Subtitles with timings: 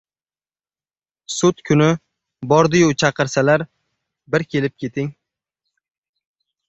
[1.33, 1.89] Sud kuni
[2.53, 3.67] bordi-yu chaqirsalar,
[4.37, 5.13] bir kelib keting.